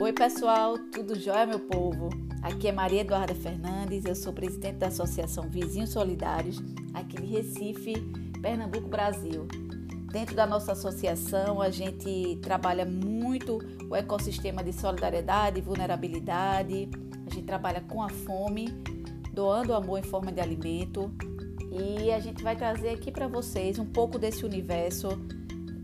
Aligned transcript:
Oi, 0.00 0.14
pessoal, 0.14 0.78
tudo 0.78 1.14
jóia, 1.14 1.44
meu 1.44 1.60
povo? 1.60 2.08
Aqui 2.40 2.68
é 2.68 2.72
Maria 2.72 3.02
Eduarda 3.02 3.34
Fernandes, 3.34 4.06
eu 4.06 4.14
sou 4.14 4.32
presidente 4.32 4.76
da 4.76 4.86
Associação 4.86 5.46
Vizinhos 5.50 5.90
Solidários, 5.90 6.56
aqui 6.94 7.20
de 7.20 7.26
Recife, 7.26 7.92
Pernambuco, 8.40 8.88
Brasil. 8.88 9.46
Dentro 10.10 10.34
da 10.34 10.46
nossa 10.46 10.72
associação, 10.72 11.60
a 11.60 11.68
gente 11.68 12.38
trabalha 12.40 12.86
muito 12.86 13.58
o 13.90 13.94
ecossistema 13.94 14.64
de 14.64 14.72
solidariedade 14.72 15.58
e 15.58 15.62
vulnerabilidade, 15.62 16.88
a 17.26 17.34
gente 17.34 17.44
trabalha 17.44 17.82
com 17.82 18.02
a 18.02 18.08
fome, 18.08 18.68
doando 19.34 19.74
amor 19.74 19.98
em 19.98 20.02
forma 20.02 20.32
de 20.32 20.40
alimento 20.40 21.12
e 21.70 22.10
a 22.10 22.20
gente 22.20 22.42
vai 22.42 22.56
trazer 22.56 22.88
aqui 22.88 23.12
para 23.12 23.28
vocês 23.28 23.78
um 23.78 23.84
pouco 23.84 24.18
desse 24.18 24.46
universo, 24.46 25.08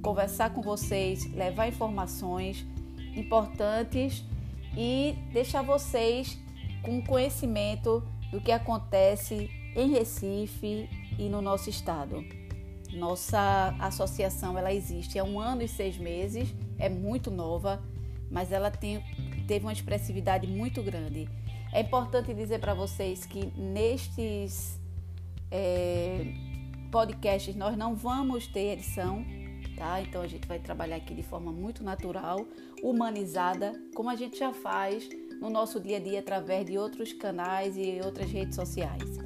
conversar 0.03 0.55
com 0.55 0.63
vocês, 0.63 1.31
levar 1.35 1.69
informações 1.69 2.67
importantes 3.17 4.25
e 4.77 5.17
deixar 5.33 5.63
vocês 5.63 6.39
com 6.83 7.03
conhecimento 7.03 8.03
do 8.31 8.41
que 8.41 8.53
acontece 8.53 9.51
em 9.75 9.91
Recife 9.91 10.89
e 11.19 11.29
no 11.29 11.41
nosso 11.41 11.71
estado. 11.71 12.25
Nossa 12.93 13.75
associação 13.79 14.57
ela 14.57 14.73
existe 14.73 15.19
há 15.19 15.25
um 15.25 15.41
ano 15.41 15.63
e 15.63 15.69
seis 15.69 15.99
meses, 15.99 16.55
é 16.79 16.89
muito 16.89 17.31
nova, 17.31 17.83
mas 18.31 18.53
ela 18.53 18.71
tem, 18.71 19.03
teve 19.47 19.65
uma 19.65 19.73
expressividade 19.73 20.47
muito 20.47 20.83
grande. 20.83 21.29
É 21.73 21.81
importante 21.81 22.33
dizer 22.33 22.59
para 22.59 22.75
vocês 22.75 23.27
que 23.27 23.47
nestes 23.57 24.81
é, 25.51 26.33
podcasts 26.91 27.55
nós 27.55 27.77
não 27.77 27.95
vamos 27.95 28.47
ter 28.47 28.73
edição, 28.73 29.25
tá? 29.77 30.01
Então 30.01 30.23
a 30.23 30.27
gente 30.27 30.47
vai 30.49 30.59
trabalhar 30.59 30.97
aqui 30.97 31.15
de 31.15 31.23
forma 31.23 31.53
muito 31.53 31.85
natural, 31.85 32.47
humanizada, 32.83 33.73
como 33.95 34.11
a 34.11 34.17
gente 34.17 34.39
já 34.39 34.53
faz 34.53 35.09
no 35.41 35.51
nosso 35.51 35.79
dia 35.79 35.99
a 35.99 36.01
dia 36.01 36.21
através 36.21 36.65
de 36.67 36.79
outros 36.79 37.13
canais 37.13 37.77
e 37.77 38.01
outras 38.05 38.31
redes 38.31 38.57
sociais, 38.57 39.19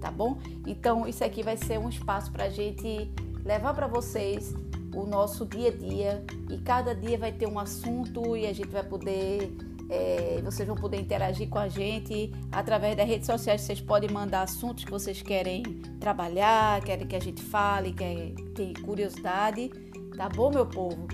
tá 0.00 0.10
bom? 0.10 0.38
Então 0.66 1.08
isso 1.08 1.24
aqui 1.24 1.42
vai 1.42 1.56
ser 1.56 1.78
um 1.78 1.88
espaço 1.88 2.30
para 2.30 2.44
a 2.44 2.50
gente 2.50 3.10
levar 3.44 3.74
para 3.74 3.86
vocês 3.86 4.54
o 4.94 5.04
nosso 5.04 5.44
dia 5.44 5.68
a 5.68 5.72
dia 5.72 6.24
e 6.50 6.58
cada 6.58 6.94
dia 6.94 7.18
vai 7.18 7.32
ter 7.32 7.46
um 7.46 7.58
assunto 7.58 8.36
e 8.36 8.46
a 8.46 8.52
gente 8.52 8.68
vai 8.68 8.84
poder 8.84 9.50
é, 9.90 10.40
vocês 10.42 10.66
vão 10.66 10.76
poder 10.76 10.98
interagir 10.98 11.48
com 11.48 11.58
a 11.58 11.68
gente 11.68 12.32
através 12.50 12.96
das 12.96 13.06
redes 13.06 13.26
sociais. 13.26 13.60
Vocês 13.60 13.80
podem 13.80 14.10
mandar 14.10 14.42
assuntos 14.42 14.84
que 14.84 14.90
vocês 14.90 15.20
querem 15.20 15.62
trabalhar, 16.00 16.82
querem 16.82 17.06
que 17.06 17.16
a 17.16 17.20
gente 17.20 17.42
fale, 17.42 17.92
querem 17.92 18.34
tem 18.54 18.72
curiosidade, 18.72 19.70
tá 20.16 20.28
bom, 20.28 20.50
meu 20.50 20.66
povo? 20.66 21.06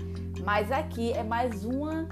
Mas 0.43 0.71
aqui 0.71 1.11
é 1.11 1.23
mais 1.23 1.65
uma 1.65 2.07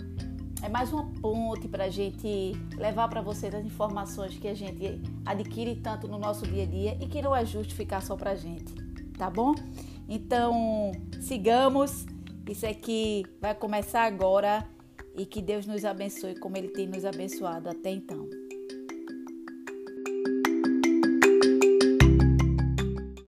é 0.62 0.68
mais 0.68 0.92
uma 0.92 1.06
ponte 1.22 1.68
para 1.68 1.86
a 1.86 1.90
gente 1.90 2.52
levar 2.76 3.08
para 3.08 3.22
vocês 3.22 3.54
as 3.56 3.66
informações 3.66 4.38
que 4.38 4.48
a 4.48 4.54
gente 4.54 5.02
adquire 5.26 5.76
tanto 5.76 6.08
no 6.08 6.20
nosso 6.20 6.46
dia 6.46 6.64
a 6.64 6.66
dia 6.66 6.98
e 7.00 7.08
que 7.08 7.22
não 7.22 7.34
é 7.34 7.46
justo 7.46 7.74
ficar 7.74 8.02
só 8.02 8.16
para 8.18 8.32
a 8.32 8.36
gente, 8.36 8.74
tá 9.18 9.30
bom? 9.30 9.56
Então 10.08 10.92
sigamos. 11.22 12.06
Isso 12.50 12.66
aqui 12.66 13.26
vai 13.40 13.54
começar 13.54 14.06
agora 14.06 14.68
e 15.16 15.24
que 15.24 15.40
Deus 15.40 15.68
nos 15.68 15.86
abençoe 15.86 16.40
como 16.40 16.58
Ele 16.58 16.70
tem 16.70 16.88
nos 16.88 17.06
abençoado 17.06 17.70
até 17.70 17.92
então. 17.92 18.28